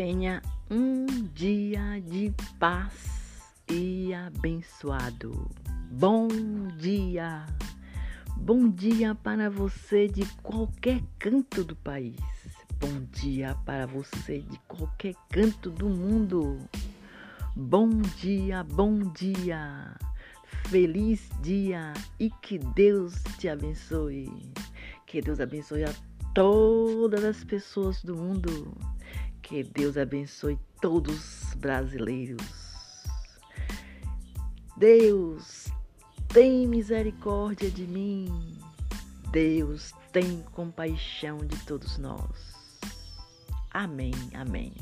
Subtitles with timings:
[0.00, 0.40] tenha
[0.70, 5.46] um dia de paz e abençoado.
[5.90, 6.26] Bom
[6.78, 7.44] dia!
[8.34, 12.16] Bom dia para você de qualquer canto do país.
[12.80, 16.56] Bom dia para você de qualquer canto do mundo.
[17.54, 19.94] Bom dia, bom dia.
[20.70, 24.32] Feliz dia e que Deus te abençoe.
[25.06, 25.92] Que Deus abençoe a
[26.32, 28.74] todas as pessoas do mundo.
[29.50, 32.40] Que Deus abençoe todos os brasileiros.
[34.76, 35.66] Deus,
[36.28, 38.56] tem misericórdia de mim.
[39.32, 42.54] Deus, tem compaixão de todos nós.
[43.72, 44.72] Amém, amém.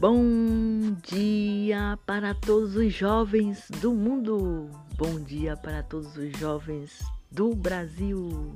[0.00, 4.68] Bom dia para todos os jovens do mundo.
[4.96, 6.98] Bom dia para todos os jovens
[7.30, 8.52] do Brasil.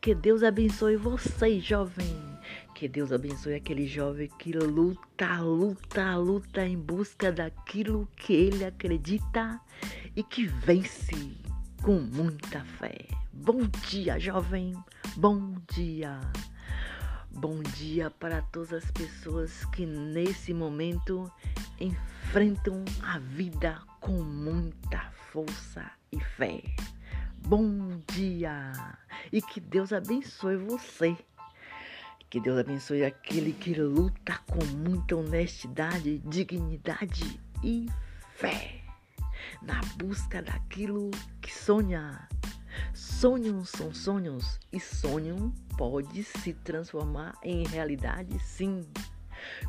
[0.00, 2.31] Que Deus abençoe você, jovem.
[2.82, 9.60] Que Deus abençoe aquele jovem que luta, luta, luta em busca daquilo que ele acredita
[10.16, 11.14] e que vence
[11.80, 13.06] com muita fé.
[13.32, 14.74] Bom dia, jovem.
[15.16, 16.18] Bom dia.
[17.30, 21.30] Bom dia para todas as pessoas que nesse momento
[21.78, 26.60] enfrentam a vida com muita força e fé.
[27.46, 28.72] Bom dia
[29.32, 31.16] e que Deus abençoe você.
[32.32, 37.90] Que Deus abençoe aquele que luta com muita honestidade, dignidade e
[38.36, 38.80] fé
[39.60, 41.10] na busca daquilo
[41.42, 42.26] que sonha.
[42.94, 48.80] Sonhos são sonhos e sonho pode se transformar em realidade, sim.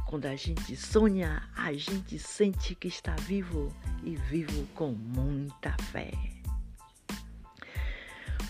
[0.07, 3.75] Quando a gente sonha, a gente sente que está vivo
[4.05, 6.13] e vivo com muita fé.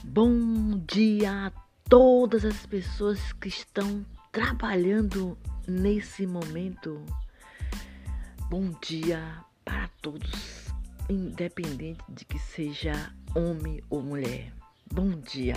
[0.03, 5.37] Bom dia a todas as pessoas que estão trabalhando
[5.67, 7.01] nesse momento.
[8.49, 10.67] Bom dia para todos,
[11.09, 14.51] independente de que seja homem ou mulher.
[14.91, 15.55] Bom dia.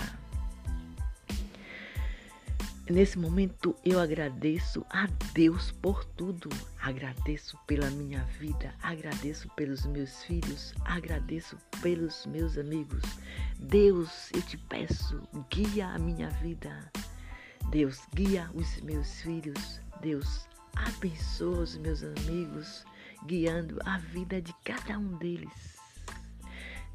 [2.89, 6.49] Nesse momento eu agradeço a Deus por tudo.
[6.81, 13.03] Agradeço pela minha vida, agradeço pelos meus filhos, agradeço pelos meus amigos.
[13.59, 16.89] Deus, eu te peço, guia a minha vida.
[17.69, 19.81] Deus, guia os meus filhos.
[19.99, 22.85] Deus, abençoa os meus amigos,
[23.25, 25.76] guiando a vida de cada um deles.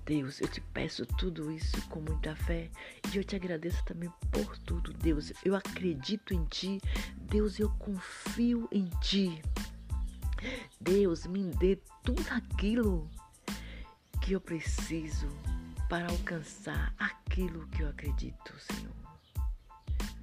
[0.04, 2.70] Deus, eu te peço tudo isso com muita fé
[3.12, 5.32] e eu te agradeço também por tudo, Deus.
[5.44, 6.80] Eu acredito em ti,
[7.16, 9.40] Deus, eu confio em ti.
[10.80, 13.08] Deus, me dê tudo aquilo
[14.20, 15.28] que eu preciso
[15.88, 18.94] para alcançar aquilo que eu acredito, Senhor.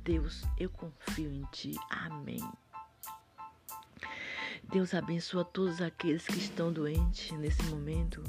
[0.04, 1.76] Deus, eu confio em ti.
[1.90, 2.42] Amém.
[4.64, 8.24] Deus abençoa todos aqueles que estão doentes nesse momento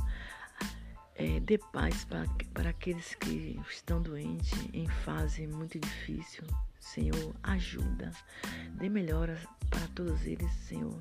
[1.20, 6.44] é, dê paz para, para aqueles que estão doentes em fase muito difícil.
[6.78, 8.10] Senhor, ajuda.
[8.78, 9.38] Dê melhora
[9.68, 10.98] para todos eles, Senhor.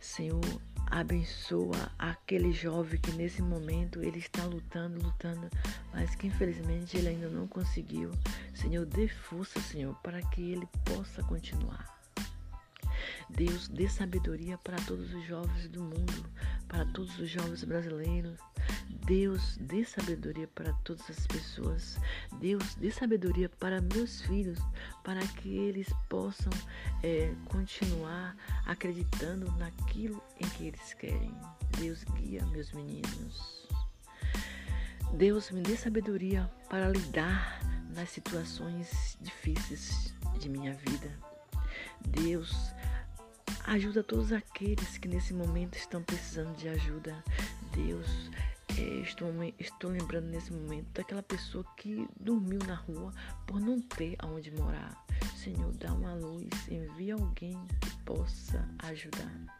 [0.00, 0.40] Senhor,
[0.86, 5.50] abençoa aquele jovem que nesse momento ele está lutando, lutando,
[5.92, 8.10] mas que infelizmente ele ainda não conseguiu.
[8.54, 11.97] Senhor, dê força, Senhor, para que ele possa continuar.
[13.30, 16.24] Deus, dê sabedoria para todos os jovens do mundo,
[16.66, 18.38] para todos os jovens brasileiros,
[19.06, 21.98] Deus, dê sabedoria para todas as pessoas.
[22.40, 24.58] Deus, dê sabedoria para meus filhos,
[25.02, 26.52] para que eles possam
[27.02, 28.36] é, continuar
[28.66, 31.34] acreditando naquilo em que eles querem.
[31.78, 33.66] Deus, guia meus meninos.
[35.14, 37.60] Deus, me dê sabedoria para lidar
[37.94, 41.10] nas situações difíceis de minha vida.
[42.08, 42.74] Deus,
[43.68, 47.22] ajuda todos aqueles que nesse momento estão precisando de ajuda.
[47.74, 48.30] Deus,
[48.78, 53.12] é, estou, estou lembrando nesse momento daquela pessoa que dormiu na rua
[53.46, 55.04] por não ter aonde morar.
[55.36, 59.57] Senhor, dá uma luz, envia alguém que possa ajudar.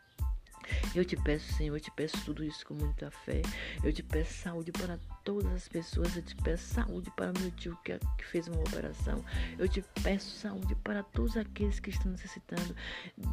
[0.95, 3.43] Eu te peço, Senhor, eu te peço tudo isso com muita fé.
[3.83, 6.17] Eu te peço saúde para todas as pessoas.
[6.17, 9.25] Eu te peço saúde para meu tio que, que fez uma operação.
[9.59, 12.75] Eu te peço saúde para todos aqueles que estão necessitando.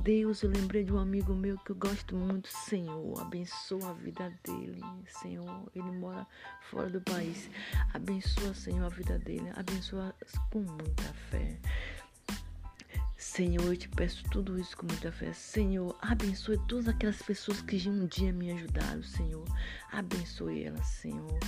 [0.04, 2.48] Deus, eu lembrei de um amigo meu que eu gosto muito.
[2.50, 4.82] Senhor, abençoa a vida dele.
[5.08, 6.26] Senhor, ele mora
[6.70, 7.50] fora do país.
[7.94, 9.52] Abençoa, Senhor, a vida dele.
[9.56, 10.14] Abençoa
[10.52, 11.60] com muita fé.
[13.18, 15.32] Senhor, eu te peço tudo isso com muita fé.
[15.32, 19.46] Senhor, abençoe todas aquelas pessoas que um dia me ajudaram, Senhor.
[19.92, 21.40] Abençoe elas, Senhor.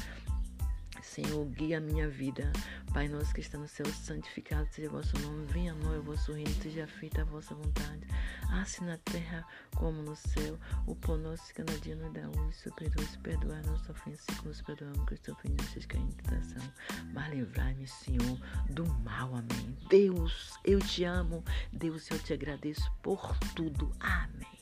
[1.01, 2.51] Senhor, guia a minha vida.
[2.94, 5.45] Pai nosso que está no céu, santificado seja o vosso nome.
[5.47, 8.07] Venha a nós o vosso reino, seja feita a vossa vontade.
[8.51, 9.45] Assim na terra
[9.75, 10.57] como no céu.
[10.85, 12.71] O pão nosso cada dia nos dá hoje.
[12.75, 16.73] Perdoe-se, perdoar nossa ofensa, como nos perdoamos que estou ofendendo vocês que em tentação.
[17.13, 18.39] Mas livrai-me, Senhor,
[18.69, 19.35] do mal.
[19.35, 19.77] Amém.
[19.89, 21.43] Deus, eu te amo.
[21.71, 23.91] Deus, eu te agradeço por tudo.
[24.00, 24.56] Amém.